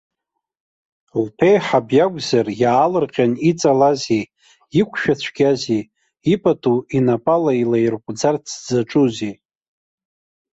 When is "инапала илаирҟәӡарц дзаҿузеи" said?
6.97-9.33